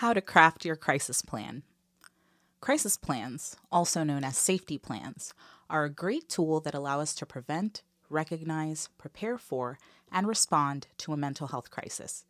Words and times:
How 0.00 0.14
to 0.14 0.22
craft 0.22 0.64
your 0.64 0.76
crisis 0.76 1.20
plan. 1.20 1.62
Crisis 2.62 2.96
plans, 2.96 3.54
also 3.70 4.02
known 4.02 4.24
as 4.24 4.38
safety 4.38 4.78
plans, 4.78 5.34
are 5.68 5.84
a 5.84 5.90
great 5.90 6.26
tool 6.26 6.58
that 6.60 6.74
allow 6.74 7.00
us 7.00 7.14
to 7.16 7.26
prevent, 7.26 7.82
recognize, 8.08 8.88
prepare 8.96 9.36
for, 9.36 9.78
and 10.10 10.26
respond 10.26 10.86
to 10.96 11.12
a 11.12 11.18
mental 11.18 11.48
health 11.48 11.70
crisis. 11.70 12.24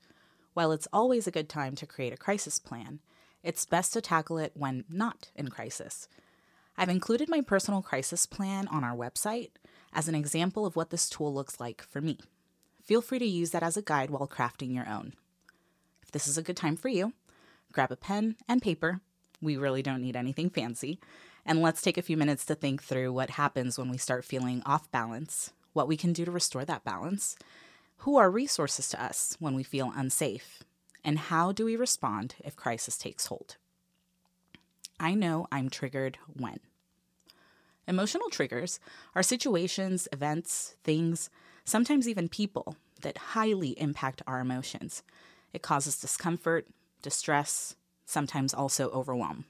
While 0.52 0.72
it's 0.72 0.88
always 0.92 1.28
a 1.28 1.30
good 1.30 1.48
time 1.48 1.76
to 1.76 1.86
create 1.86 2.12
a 2.12 2.16
crisis 2.16 2.58
plan, 2.58 2.98
it's 3.44 3.64
best 3.66 3.92
to 3.92 4.00
tackle 4.00 4.38
it 4.38 4.50
when 4.56 4.82
not 4.90 5.30
in 5.36 5.46
crisis. 5.46 6.08
I've 6.76 6.88
included 6.88 7.28
my 7.28 7.40
personal 7.40 7.82
crisis 7.82 8.26
plan 8.26 8.66
on 8.66 8.82
our 8.82 8.96
website 8.96 9.50
as 9.92 10.08
an 10.08 10.16
example 10.16 10.66
of 10.66 10.74
what 10.74 10.90
this 10.90 11.08
tool 11.08 11.32
looks 11.32 11.60
like 11.60 11.82
for 11.82 12.00
me. 12.00 12.18
Feel 12.82 13.00
free 13.00 13.20
to 13.20 13.24
use 13.24 13.52
that 13.52 13.62
as 13.62 13.76
a 13.76 13.82
guide 13.82 14.10
while 14.10 14.26
crafting 14.26 14.74
your 14.74 14.88
own. 14.88 15.12
If 16.02 16.10
this 16.10 16.26
is 16.26 16.36
a 16.36 16.42
good 16.42 16.56
time 16.56 16.76
for 16.76 16.88
you, 16.88 17.12
grab 17.72 17.90
a 17.90 17.96
pen 17.96 18.36
and 18.48 18.62
paper. 18.62 19.00
We 19.40 19.56
really 19.56 19.82
don't 19.82 20.02
need 20.02 20.16
anything 20.16 20.50
fancy. 20.50 20.98
And 21.46 21.62
let's 21.62 21.82
take 21.82 21.96
a 21.96 22.02
few 22.02 22.16
minutes 22.16 22.44
to 22.46 22.54
think 22.54 22.82
through 22.82 23.12
what 23.12 23.30
happens 23.30 23.78
when 23.78 23.88
we 23.88 23.96
start 23.96 24.24
feeling 24.24 24.62
off 24.66 24.90
balance, 24.90 25.52
what 25.72 25.88
we 25.88 25.96
can 25.96 26.12
do 26.12 26.24
to 26.24 26.30
restore 26.30 26.64
that 26.64 26.84
balance, 26.84 27.36
who 27.98 28.16
are 28.16 28.30
resources 28.30 28.88
to 28.90 29.02
us 29.02 29.36
when 29.40 29.54
we 29.54 29.62
feel 29.62 29.92
unsafe, 29.94 30.62
and 31.04 31.18
how 31.18 31.52
do 31.52 31.64
we 31.64 31.76
respond 31.76 32.34
if 32.44 32.56
crisis 32.56 32.98
takes 32.98 33.26
hold. 33.26 33.56
I 34.98 35.14
know 35.14 35.46
I'm 35.50 35.70
triggered 35.70 36.18
when. 36.34 36.60
Emotional 37.88 38.28
triggers 38.30 38.78
are 39.14 39.22
situations, 39.22 40.06
events, 40.12 40.76
things, 40.84 41.30
sometimes 41.64 42.06
even 42.06 42.28
people 42.28 42.76
that 43.00 43.18
highly 43.18 43.70
impact 43.80 44.22
our 44.26 44.40
emotions. 44.40 45.02
It 45.52 45.62
causes 45.62 45.98
discomfort, 45.98 46.66
distress, 47.02 47.76
sometimes 48.06 48.54
also 48.54 48.90
overwhelm. 48.90 49.44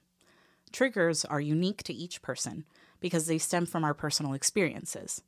Triggers 0.73 1.25
are 1.25 1.41
unique 1.41 1.83
to 1.85 1.93
each 1.93 2.23
person 2.23 2.65
because 3.01 3.27
they 3.27 3.39
stem 3.39 3.67
from 3.67 3.85
our 3.85 3.95
personal 3.95 4.35
experiences. 4.35 5.23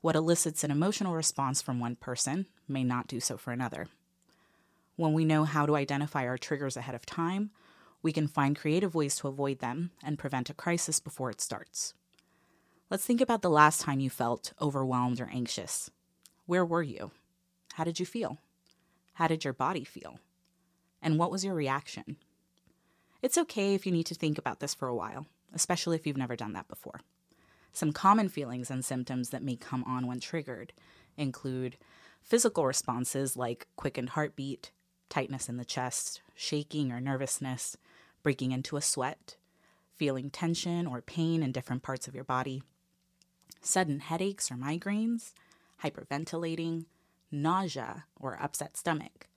What 0.00 0.16
elicits 0.16 0.64
an 0.64 0.70
emotional 0.70 1.14
response 1.14 1.60
from 1.60 1.80
one 1.80 1.96
person 1.96 2.46
may 2.68 2.84
not 2.84 3.08
do 3.08 3.20
so 3.20 3.36
for 3.36 3.52
another. 3.52 3.88
When 4.96 5.12
we 5.12 5.24
know 5.24 5.44
how 5.44 5.66
to 5.66 5.76
identify 5.76 6.26
our 6.26 6.38
triggers 6.38 6.76
ahead 6.76 6.94
of 6.94 7.04
time, 7.04 7.50
we 8.02 8.12
can 8.12 8.28
find 8.28 8.56
creative 8.56 8.94
ways 8.94 9.16
to 9.16 9.28
avoid 9.28 9.58
them 9.58 9.90
and 10.02 10.18
prevent 10.18 10.48
a 10.48 10.54
crisis 10.54 11.00
before 11.00 11.30
it 11.30 11.40
starts. 11.40 11.92
Let's 12.88 13.04
think 13.04 13.20
about 13.20 13.42
the 13.42 13.50
last 13.50 13.80
time 13.80 14.00
you 14.00 14.10
felt 14.10 14.52
overwhelmed 14.60 15.20
or 15.20 15.28
anxious. 15.32 15.90
Where 16.46 16.64
were 16.64 16.84
you? 16.84 17.10
How 17.74 17.84
did 17.84 17.98
you 17.98 18.06
feel? 18.06 18.38
How 19.14 19.26
did 19.26 19.44
your 19.44 19.52
body 19.52 19.82
feel? 19.82 20.20
And 21.06 21.20
what 21.20 21.30
was 21.30 21.44
your 21.44 21.54
reaction? 21.54 22.16
It's 23.22 23.38
okay 23.38 23.76
if 23.76 23.86
you 23.86 23.92
need 23.92 24.06
to 24.06 24.14
think 24.16 24.38
about 24.38 24.58
this 24.58 24.74
for 24.74 24.88
a 24.88 24.94
while, 24.94 25.26
especially 25.54 25.94
if 25.94 26.04
you've 26.04 26.16
never 26.16 26.34
done 26.34 26.52
that 26.54 26.66
before. 26.66 27.00
Some 27.72 27.92
common 27.92 28.28
feelings 28.28 28.72
and 28.72 28.84
symptoms 28.84 29.30
that 29.30 29.44
may 29.44 29.54
come 29.54 29.84
on 29.84 30.08
when 30.08 30.18
triggered 30.18 30.72
include 31.16 31.76
physical 32.22 32.66
responses 32.66 33.36
like 33.36 33.68
quickened 33.76 34.10
heartbeat, 34.10 34.72
tightness 35.08 35.48
in 35.48 35.58
the 35.58 35.64
chest, 35.64 36.22
shaking 36.34 36.90
or 36.90 37.00
nervousness, 37.00 37.76
breaking 38.24 38.50
into 38.50 38.76
a 38.76 38.82
sweat, 38.82 39.36
feeling 39.94 40.28
tension 40.28 40.88
or 40.88 41.02
pain 41.02 41.40
in 41.40 41.52
different 41.52 41.84
parts 41.84 42.08
of 42.08 42.16
your 42.16 42.24
body, 42.24 42.64
sudden 43.60 44.00
headaches 44.00 44.50
or 44.50 44.56
migraines, 44.56 45.34
hyperventilating, 45.84 46.86
nausea 47.30 48.06
or 48.18 48.36
upset 48.42 48.76
stomach, 48.76 49.28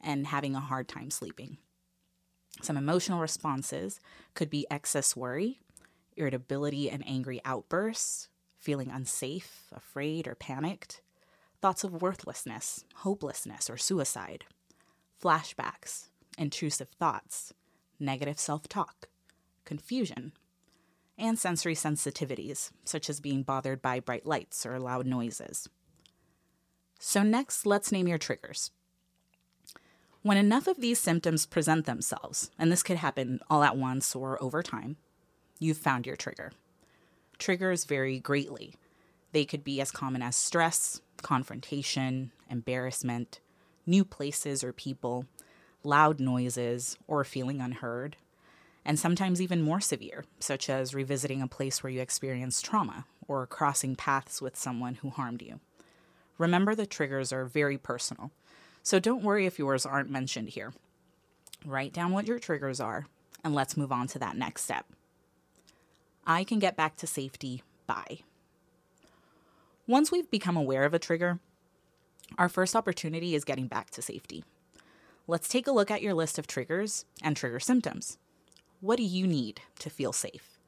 and 0.00 0.26
having 0.26 0.54
a 0.54 0.60
hard 0.60 0.88
time 0.88 1.10
sleeping. 1.10 1.58
Some 2.62 2.76
emotional 2.76 3.20
responses 3.20 4.00
could 4.34 4.50
be 4.50 4.66
excess 4.70 5.14
worry, 5.14 5.60
irritability 6.16 6.90
and 6.90 7.06
angry 7.06 7.40
outbursts, 7.44 8.28
feeling 8.58 8.90
unsafe, 8.90 9.66
afraid, 9.72 10.26
or 10.26 10.34
panicked, 10.34 11.00
thoughts 11.60 11.84
of 11.84 12.02
worthlessness, 12.02 12.84
hopelessness, 12.96 13.70
or 13.70 13.76
suicide, 13.76 14.44
flashbacks, 15.22 16.08
intrusive 16.36 16.88
thoughts, 16.98 17.52
negative 18.00 18.38
self 18.38 18.68
talk, 18.68 19.08
confusion, 19.64 20.32
and 21.16 21.38
sensory 21.38 21.74
sensitivities, 21.74 22.70
such 22.84 23.10
as 23.10 23.20
being 23.20 23.42
bothered 23.42 23.82
by 23.82 24.00
bright 24.00 24.26
lights 24.26 24.64
or 24.64 24.78
loud 24.78 25.06
noises. 25.06 25.68
So, 27.00 27.22
next, 27.22 27.66
let's 27.66 27.92
name 27.92 28.08
your 28.08 28.18
triggers. 28.18 28.70
When 30.28 30.36
enough 30.36 30.66
of 30.66 30.82
these 30.82 30.98
symptoms 30.98 31.46
present 31.46 31.86
themselves, 31.86 32.50
and 32.58 32.70
this 32.70 32.82
could 32.82 32.98
happen 32.98 33.40
all 33.48 33.62
at 33.62 33.78
once 33.78 34.14
or 34.14 34.36
over 34.42 34.62
time, 34.62 34.98
you've 35.58 35.78
found 35.78 36.04
your 36.04 36.16
trigger. 36.16 36.52
Triggers 37.38 37.86
vary 37.86 38.20
greatly. 38.20 38.74
They 39.32 39.46
could 39.46 39.64
be 39.64 39.80
as 39.80 39.90
common 39.90 40.20
as 40.20 40.36
stress, 40.36 41.00
confrontation, 41.22 42.32
embarrassment, 42.50 43.40
new 43.86 44.04
places 44.04 44.62
or 44.62 44.74
people, 44.74 45.24
loud 45.82 46.20
noises, 46.20 46.98
or 47.06 47.24
feeling 47.24 47.62
unheard, 47.62 48.16
and 48.84 48.98
sometimes 48.98 49.40
even 49.40 49.62
more 49.62 49.80
severe, 49.80 50.26
such 50.40 50.68
as 50.68 50.94
revisiting 50.94 51.40
a 51.40 51.48
place 51.48 51.82
where 51.82 51.90
you 51.90 52.02
experienced 52.02 52.66
trauma 52.66 53.06
or 53.26 53.46
crossing 53.46 53.96
paths 53.96 54.42
with 54.42 54.58
someone 54.58 54.96
who 54.96 55.08
harmed 55.08 55.40
you. 55.40 55.58
Remember, 56.36 56.74
the 56.74 56.84
triggers 56.84 57.32
are 57.32 57.46
very 57.46 57.78
personal, 57.78 58.30
so 58.88 58.98
don't 58.98 59.22
worry 59.22 59.44
if 59.44 59.58
yours 59.58 59.84
aren't 59.84 60.08
mentioned 60.08 60.48
here. 60.48 60.72
Write 61.66 61.92
down 61.92 62.10
what 62.10 62.26
your 62.26 62.38
triggers 62.38 62.80
are, 62.80 63.04
and 63.44 63.54
let's 63.54 63.76
move 63.76 63.92
on 63.92 64.06
to 64.06 64.18
that 64.18 64.34
next 64.34 64.64
step. 64.64 64.86
I 66.26 66.42
can 66.42 66.58
get 66.58 66.74
back 66.74 66.96
to 66.96 67.06
safety 67.06 67.62
by. 67.86 68.20
Once 69.86 70.10
we've 70.10 70.30
become 70.30 70.56
aware 70.56 70.84
of 70.84 70.94
a 70.94 70.98
trigger, 70.98 71.38
our 72.38 72.48
first 72.48 72.74
opportunity 72.74 73.34
is 73.34 73.44
getting 73.44 73.66
back 73.66 73.90
to 73.90 74.00
safety. 74.00 74.42
Let's 75.26 75.48
take 75.48 75.66
a 75.66 75.72
look 75.72 75.90
at 75.90 76.00
your 76.00 76.14
list 76.14 76.38
of 76.38 76.46
triggers 76.46 77.04
and 77.22 77.36
trigger 77.36 77.60
symptoms. 77.60 78.16
What 78.80 78.96
do 78.96 79.02
you 79.02 79.26
need 79.26 79.60
to 79.80 79.90
feel 79.90 80.14
safe? 80.14 80.58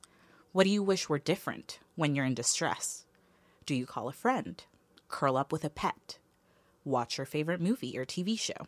What 0.52 0.64
do 0.64 0.70
you 0.70 0.82
wish 0.82 1.08
were 1.08 1.18
different 1.18 1.78
when 1.96 2.14
you're 2.14 2.26
in 2.26 2.34
distress? 2.34 3.06
Do 3.64 3.74
you 3.74 3.86
call 3.86 4.10
a 4.10 4.12
friend? 4.12 4.62
Curl 5.08 5.38
up 5.38 5.52
with 5.52 5.64
a 5.64 5.70
pet? 5.70 6.18
Watch 6.84 7.18
your 7.18 7.26
favorite 7.26 7.60
movie 7.60 7.98
or 7.98 8.06
TV 8.06 8.38
show? 8.38 8.66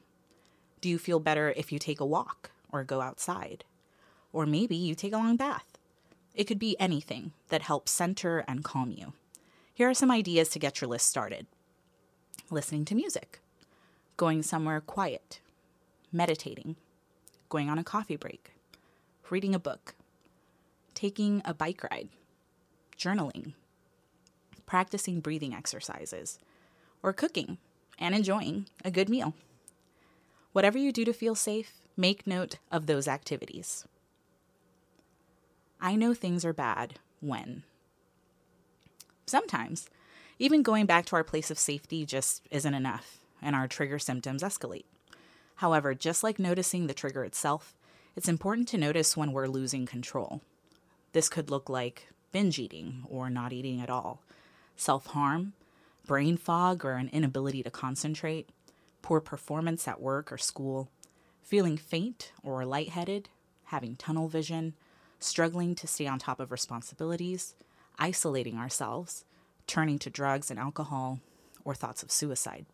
Do 0.81 0.89
you 0.89 0.99
feel 0.99 1.19
better 1.19 1.53
if 1.57 1.73
you 1.73 1.79
take 1.79 2.01
a 2.01 2.07
walk 2.07 2.51
or 2.71 2.85
go 2.85 3.01
outside? 3.01 3.65
Or 4.33 4.45
maybe 4.45 4.77
you 4.77 4.95
take 4.95 5.15
a 5.15 5.19
long 5.19 5.37
bath? 5.37 5.79
It 6.35 6.45
could 6.45 6.59
be 6.59 6.77
anything 6.79 7.33
that 7.49 7.63
helps 7.63 7.91
center 7.91 8.45
and 8.47 8.65
calm 8.65 8.91
you. 8.91 9.15
Here 9.73 9.89
are 9.89 9.95
some 9.95 10.11
ideas 10.11 10.51
to 10.51 10.59
get 10.59 10.81
your 10.81 10.89
list 10.89 11.09
started. 11.09 11.47
Listening 12.51 12.85
to 12.87 12.95
music, 12.95 13.41
going 14.19 14.43
somewhere 14.43 14.81
quiet, 14.81 15.41
meditating, 16.13 16.77
going 17.49 17.71
on 17.71 17.79
a 17.79 17.85
coffee 17.85 18.17
break, 18.17 18.53
reading 19.31 19.55
a 19.55 19.59
book, 19.59 19.95
taking 20.95 21.41
a 21.47 21.55
bike 21.55 21.83
ride, 21.91 22.11
journaling, 22.99 23.55
practicing 24.67 25.21
breathing 25.21 25.55
exercises, 25.55 26.39
or 27.03 27.15
cooking 27.15 27.57
and 28.03 28.17
enjoying 28.17 28.67
a 28.85 28.91
good 28.91 29.09
meal. 29.09 29.33
Whatever 30.53 30.77
you 30.77 30.93
do 30.93 31.05
to 31.05 31.13
feel 31.13 31.37
safe, 31.37 31.81
make 31.97 32.27
note 32.27 32.59
of 32.71 32.87
those 32.87 33.07
activities. 33.07 33.87
I 35.81 35.95
know 35.95 36.13
things 36.13 36.45
are 36.45 36.53
bad 36.53 36.95
when. 37.21 37.63
Sometimes, 39.25 39.89
even 40.39 40.63
going 40.63 40.85
back 40.85 41.07
to 41.07 41.17
our 41.17 41.25
place 41.25 41.51
of 41.51 41.59
safety 41.59 42.05
just 42.05 42.43
isn't 42.51 42.75
enough, 42.75 43.19
and 43.41 43.55
our 43.55 43.69
trigger 43.69 44.01
symptoms 44.01 44.43
escalate. 44.43 44.85
However, 45.57 45.95
just 45.95 46.25
like 46.25 46.41
noticing 46.41 46.89
the 46.89 46.95
trigger 46.95 47.25
itself, 47.25 47.77
it's 48.17 48.29
important 48.29 48.67
to 48.69 48.79
notice 48.79 49.17
when 49.17 49.33
we're 49.33 49.47
losing 49.47 49.87
control. 49.87 50.41
This 51.13 51.29
could 51.29 51.51
look 51.51 51.71
like 51.71 52.09
binge 52.33 52.59
eating 52.59 53.05
or 53.09 53.31
not 53.31 53.53
eating 53.53 53.81
at 53.81 53.91
all, 53.91 54.23
self 54.77 55.07
harm, 55.07 55.53
brain 56.07 56.37
fog 56.37 56.85
or 56.85 56.93
an 56.93 57.09
inability 57.13 57.63
to 57.63 57.71
concentrate, 57.71 58.51
poor 59.03 59.21
performance 59.21 59.87
at 59.87 60.01
work 60.01 60.33
or 60.33 60.39
school, 60.39 60.91
feeling 61.43 61.77
faint 61.77 62.33
or 62.43 62.65
lightheaded, 62.65 63.29
having 63.65 63.97
tunnel 63.97 64.29
vision, 64.29 64.75
struggling 65.19 65.75
to 65.75 65.87
stay 65.87 66.07
on 66.07 66.19
top 66.19 66.41
of 66.41 66.53
responsibilities, 66.53 67.55
isolating 67.99 68.57
ourselves, 68.59 69.25
turning 69.67 69.99
to 69.99 70.11
drugs 70.11 70.51
and 70.51 70.59
alcohol, 70.59 71.21
or 71.65 71.75
thoughts 71.75 72.03
of 72.03 72.11
suicide. 72.11 72.67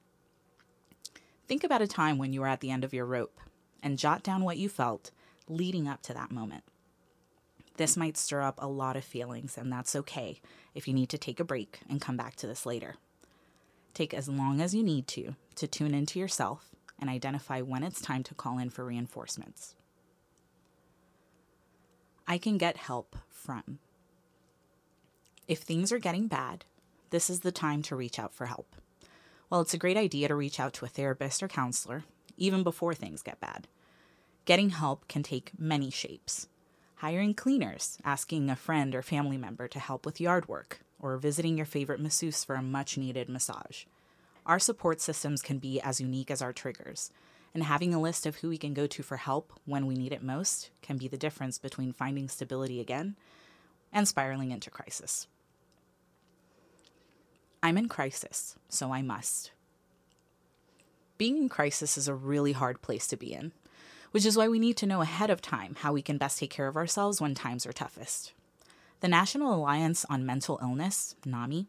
Think 1.46 1.64
about 1.64 1.82
a 1.82 1.86
time 1.86 2.18
when 2.18 2.32
you 2.32 2.40
were 2.40 2.48
at 2.48 2.60
the 2.60 2.70
end 2.70 2.84
of 2.84 2.94
your 2.94 3.06
rope 3.06 3.40
and 3.82 3.98
jot 3.98 4.22
down 4.22 4.44
what 4.44 4.58
you 4.58 4.68
felt 4.68 5.10
leading 5.48 5.88
up 5.88 6.02
to 6.02 6.14
that 6.14 6.30
moment. 6.30 6.64
This 7.76 7.96
might 7.96 8.16
stir 8.16 8.42
up 8.42 8.58
a 8.58 8.66
lot 8.66 8.96
of 8.96 9.04
feelings, 9.04 9.56
and 9.56 9.72
that's 9.72 9.94
okay 9.94 10.40
if 10.74 10.88
you 10.88 10.94
need 10.94 11.08
to 11.10 11.18
take 11.18 11.38
a 11.38 11.44
break 11.44 11.80
and 11.88 12.00
come 12.00 12.16
back 12.16 12.34
to 12.36 12.46
this 12.46 12.66
later. 12.66 12.96
Take 13.98 14.14
as 14.14 14.28
long 14.28 14.60
as 14.60 14.76
you 14.76 14.84
need 14.84 15.08
to 15.08 15.34
to 15.56 15.66
tune 15.66 15.92
into 15.92 16.20
yourself 16.20 16.70
and 17.00 17.10
identify 17.10 17.62
when 17.62 17.82
it's 17.82 18.00
time 18.00 18.22
to 18.22 18.34
call 18.34 18.56
in 18.56 18.70
for 18.70 18.84
reinforcements. 18.84 19.74
I 22.24 22.38
can 22.38 22.58
get 22.58 22.76
help 22.76 23.16
from. 23.28 23.80
If 25.48 25.62
things 25.62 25.90
are 25.90 25.98
getting 25.98 26.28
bad, 26.28 26.64
this 27.10 27.28
is 27.28 27.40
the 27.40 27.50
time 27.50 27.82
to 27.82 27.96
reach 27.96 28.20
out 28.20 28.32
for 28.32 28.46
help. 28.46 28.76
While 29.48 29.62
it's 29.62 29.74
a 29.74 29.78
great 29.78 29.96
idea 29.96 30.28
to 30.28 30.36
reach 30.36 30.60
out 30.60 30.74
to 30.74 30.84
a 30.84 30.88
therapist 30.88 31.42
or 31.42 31.48
counselor, 31.48 32.04
even 32.36 32.62
before 32.62 32.94
things 32.94 33.20
get 33.20 33.40
bad, 33.40 33.66
getting 34.44 34.70
help 34.70 35.08
can 35.08 35.24
take 35.24 35.58
many 35.58 35.90
shapes. 35.90 36.46
Hiring 36.98 37.34
cleaners, 37.34 37.98
asking 38.04 38.48
a 38.48 38.54
friend 38.54 38.94
or 38.94 39.02
family 39.02 39.38
member 39.38 39.66
to 39.66 39.80
help 39.80 40.06
with 40.06 40.20
yard 40.20 40.46
work, 40.46 40.82
or 41.00 41.16
visiting 41.16 41.56
your 41.56 41.66
favorite 41.66 42.00
masseuse 42.00 42.44
for 42.44 42.54
a 42.54 42.62
much 42.62 42.98
needed 42.98 43.28
massage. 43.28 43.84
Our 44.46 44.58
support 44.58 45.00
systems 45.00 45.42
can 45.42 45.58
be 45.58 45.80
as 45.80 46.00
unique 46.00 46.30
as 46.30 46.40
our 46.40 46.52
triggers, 46.52 47.12
and 47.54 47.64
having 47.64 47.94
a 47.94 48.00
list 48.00 48.26
of 48.26 48.36
who 48.36 48.48
we 48.48 48.58
can 48.58 48.74
go 48.74 48.86
to 48.86 49.02
for 49.02 49.16
help 49.16 49.52
when 49.64 49.86
we 49.86 49.94
need 49.94 50.12
it 50.12 50.22
most 50.22 50.70
can 50.82 50.96
be 50.96 51.08
the 51.08 51.16
difference 51.16 51.58
between 51.58 51.92
finding 51.92 52.28
stability 52.28 52.80
again 52.80 53.16
and 53.92 54.06
spiraling 54.06 54.50
into 54.50 54.70
crisis. 54.70 55.26
I'm 57.62 57.76
in 57.76 57.88
crisis, 57.88 58.56
so 58.68 58.92
I 58.92 59.02
must. 59.02 59.50
Being 61.16 61.36
in 61.38 61.48
crisis 61.48 61.98
is 61.98 62.06
a 62.06 62.14
really 62.14 62.52
hard 62.52 62.80
place 62.80 63.08
to 63.08 63.16
be 63.16 63.32
in, 63.32 63.52
which 64.12 64.24
is 64.24 64.36
why 64.36 64.48
we 64.48 64.60
need 64.60 64.76
to 64.78 64.86
know 64.86 65.00
ahead 65.00 65.30
of 65.30 65.42
time 65.42 65.76
how 65.80 65.92
we 65.92 66.02
can 66.02 66.18
best 66.18 66.38
take 66.38 66.50
care 66.50 66.68
of 66.68 66.76
ourselves 66.76 67.20
when 67.20 67.34
times 67.34 67.66
are 67.66 67.72
toughest. 67.72 68.32
The 69.00 69.08
National 69.08 69.54
Alliance 69.54 70.04
on 70.10 70.26
Mental 70.26 70.58
Illness, 70.60 71.14
NAMI, 71.24 71.66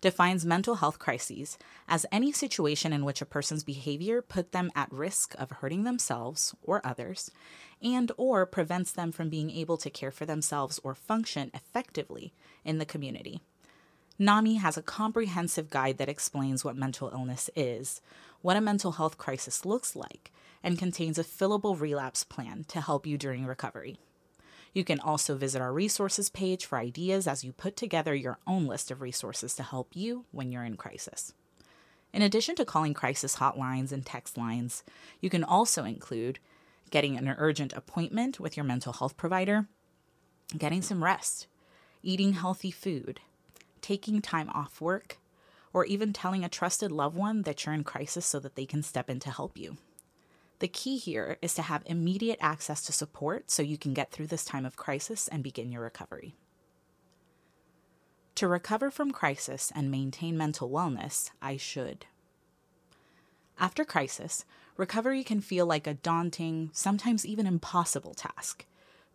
defines 0.00 0.46
mental 0.46 0.76
health 0.76 0.98
crises 0.98 1.58
as 1.86 2.06
any 2.10 2.32
situation 2.32 2.90
in 2.90 3.04
which 3.04 3.20
a 3.20 3.26
person's 3.26 3.62
behavior 3.62 4.22
put 4.22 4.52
them 4.52 4.70
at 4.74 4.90
risk 4.90 5.34
of 5.38 5.50
hurting 5.50 5.84
themselves 5.84 6.54
or 6.62 6.80
others 6.82 7.30
and 7.82 8.10
or 8.16 8.46
prevents 8.46 8.92
them 8.92 9.12
from 9.12 9.28
being 9.28 9.50
able 9.50 9.76
to 9.76 9.90
care 9.90 10.10
for 10.10 10.24
themselves 10.24 10.80
or 10.82 10.94
function 10.94 11.50
effectively 11.52 12.32
in 12.64 12.78
the 12.78 12.86
community. 12.86 13.42
NAMI 14.18 14.56
has 14.56 14.76
a 14.76 14.82
comprehensive 14.82 15.70
guide 15.70 15.98
that 15.98 16.08
explains 16.08 16.64
what 16.64 16.76
mental 16.76 17.10
illness 17.10 17.48
is, 17.54 18.00
what 18.42 18.56
a 18.56 18.60
mental 18.60 18.92
health 18.92 19.18
crisis 19.18 19.64
looks 19.64 19.94
like, 19.94 20.30
and 20.62 20.78
contains 20.78 21.18
a 21.18 21.24
fillable 21.24 21.78
relapse 21.78 22.24
plan 22.24 22.64
to 22.68 22.80
help 22.80 23.06
you 23.06 23.16
during 23.16 23.46
recovery. 23.46 23.98
You 24.72 24.84
can 24.84 25.00
also 25.00 25.36
visit 25.36 25.60
our 25.60 25.72
resources 25.72 26.30
page 26.30 26.64
for 26.64 26.78
ideas 26.78 27.26
as 27.26 27.42
you 27.42 27.52
put 27.52 27.76
together 27.76 28.14
your 28.14 28.38
own 28.46 28.66
list 28.66 28.90
of 28.90 29.00
resources 29.00 29.54
to 29.56 29.62
help 29.62 29.96
you 29.96 30.26
when 30.30 30.52
you're 30.52 30.64
in 30.64 30.76
crisis. 30.76 31.32
In 32.12 32.22
addition 32.22 32.56
to 32.56 32.64
calling 32.64 32.94
crisis 32.94 33.36
hotlines 33.36 33.92
and 33.92 34.04
text 34.04 34.36
lines, 34.36 34.82
you 35.20 35.30
can 35.30 35.44
also 35.44 35.84
include 35.84 36.38
getting 36.90 37.16
an 37.16 37.28
urgent 37.38 37.72
appointment 37.72 38.40
with 38.40 38.56
your 38.56 38.64
mental 38.64 38.92
health 38.92 39.16
provider, 39.16 39.66
getting 40.56 40.82
some 40.82 41.04
rest, 41.04 41.46
eating 42.02 42.32
healthy 42.32 42.70
food, 42.70 43.20
taking 43.80 44.20
time 44.20 44.48
off 44.50 44.80
work, 44.80 45.18
or 45.72 45.84
even 45.84 46.12
telling 46.12 46.44
a 46.44 46.48
trusted 46.48 46.90
loved 46.90 47.16
one 47.16 47.42
that 47.42 47.64
you're 47.64 47.74
in 47.74 47.84
crisis 47.84 48.26
so 48.26 48.40
that 48.40 48.56
they 48.56 48.66
can 48.66 48.82
step 48.82 49.08
in 49.08 49.20
to 49.20 49.30
help 49.30 49.56
you. 49.56 49.76
The 50.60 50.68
key 50.68 50.96
here 50.96 51.36
is 51.42 51.54
to 51.54 51.62
have 51.62 51.82
immediate 51.86 52.38
access 52.40 52.82
to 52.82 52.92
support 52.92 53.50
so 53.50 53.62
you 53.62 53.76
can 53.76 53.92
get 53.92 54.12
through 54.12 54.28
this 54.28 54.44
time 54.44 54.64
of 54.64 54.76
crisis 54.76 55.28
and 55.28 55.42
begin 55.42 55.72
your 55.72 55.82
recovery. 55.82 56.36
To 58.36 58.48
recover 58.48 58.90
from 58.90 59.10
crisis 59.10 59.72
and 59.74 59.90
maintain 59.90 60.36
mental 60.36 60.70
wellness, 60.70 61.30
I 61.42 61.56
should. 61.56 62.06
After 63.58 63.84
crisis, 63.84 64.44
recovery 64.76 65.24
can 65.24 65.40
feel 65.40 65.66
like 65.66 65.86
a 65.86 65.94
daunting, 65.94 66.70
sometimes 66.72 67.26
even 67.26 67.46
impossible 67.46 68.14
task 68.14 68.64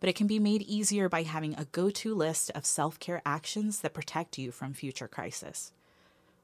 but 0.00 0.08
it 0.08 0.16
can 0.16 0.26
be 0.26 0.38
made 0.38 0.62
easier 0.62 1.08
by 1.08 1.22
having 1.22 1.54
a 1.54 1.64
go 1.66 1.90
to 1.90 2.14
list 2.14 2.50
of 2.54 2.66
self 2.66 2.98
care 2.98 3.22
actions 3.24 3.80
that 3.80 3.94
protect 3.94 4.38
you 4.38 4.50
from 4.50 4.74
future 4.74 5.08
crisis. 5.08 5.72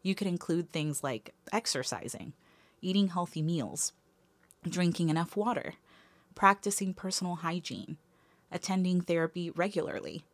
You 0.02 0.14
could 0.14 0.26
include 0.26 0.70
things 0.70 1.04
like 1.04 1.34
exercising, 1.52 2.32
eating 2.80 3.08
healthy 3.08 3.42
meals, 3.42 3.92
drinking 4.68 5.08
enough 5.08 5.36
water, 5.36 5.74
practicing 6.34 6.94
personal 6.94 7.36
hygiene, 7.36 7.96
attending 8.50 9.00
therapy 9.00 9.50
regularly, 9.50 10.24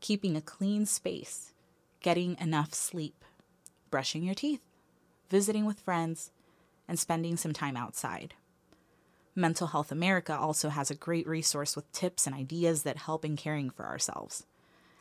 keeping 0.00 0.36
a 0.36 0.40
clean 0.40 0.86
space, 0.86 1.52
getting 2.00 2.36
enough 2.40 2.74
sleep, 2.74 3.24
brushing 3.90 4.24
your 4.24 4.34
teeth, 4.34 4.62
visiting 5.30 5.64
with 5.64 5.80
friends, 5.80 6.30
and 6.88 6.98
spending 6.98 7.36
some 7.36 7.52
time 7.52 7.76
outside. 7.76 8.34
Mental 9.34 9.68
Health 9.68 9.90
America 9.90 10.36
also 10.36 10.68
has 10.68 10.90
a 10.90 10.94
great 10.94 11.26
resource 11.26 11.74
with 11.74 11.90
tips 11.92 12.26
and 12.26 12.36
ideas 12.36 12.82
that 12.82 12.98
help 12.98 13.24
in 13.24 13.36
caring 13.36 13.70
for 13.70 13.86
ourselves. 13.86 14.44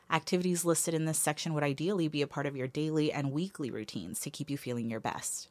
Activities 0.09 0.63
listed 0.63 0.93
in 0.93 1.05
this 1.05 1.19
section 1.19 1.53
would 1.53 1.63
ideally 1.63 2.07
be 2.07 2.21
a 2.21 2.27
part 2.27 2.45
of 2.45 2.55
your 2.55 2.67
daily 2.67 3.11
and 3.11 3.31
weekly 3.31 3.69
routines 3.69 4.19
to 4.21 4.29
keep 4.29 4.49
you 4.49 4.57
feeling 4.57 4.89
your 4.89 4.99
best. 4.99 5.49